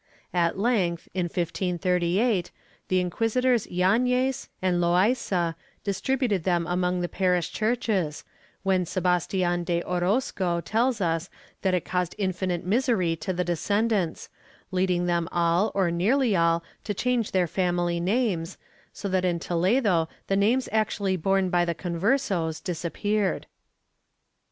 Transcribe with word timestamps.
At 0.33 0.57
length, 0.57 1.07
in 1.13 1.25
1538, 1.25 2.49
the 2.87 2.99
inquisitors 2.99 3.67
Yanez 3.67 4.49
and 4.59 4.81
Loaysa 4.81 5.53
distributed 5.83 6.43
them 6.43 6.65
among 6.65 7.01
the 7.01 7.07
parish 7.07 7.51
churches, 7.51 8.23
when 8.63 8.87
Sebastian 8.87 9.63
de 9.63 9.83
Orozco 9.83 10.59
tells 10.59 11.01
us 11.01 11.29
that 11.61 11.75
it 11.75 11.85
caused 11.85 12.15
infinite 12.17 12.65
misery 12.65 13.15
to 13.17 13.31
the 13.31 13.43
descendants, 13.43 14.29
leading 14.71 15.05
them 15.05 15.27
all 15.31 15.71
or 15.75 15.91
nearly 15.91 16.35
all 16.35 16.63
to 16.83 16.95
change 16.95 17.29
their 17.31 17.45
family 17.45 17.99
names, 17.99 18.57
so 18.91 19.07
that 19.07 19.23
in 19.23 19.37
Toledo 19.37 20.09
the 20.25 20.35
names 20.35 20.67
actually 20.71 21.15
borne 21.15 21.51
by 21.51 21.63
the 21.63 21.75
Converses 21.75 22.59
disappeared. 22.59 23.45